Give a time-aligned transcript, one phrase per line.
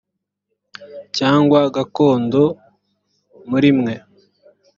[1.17, 2.41] cyangwa gakondo
[3.49, 3.93] muri mwe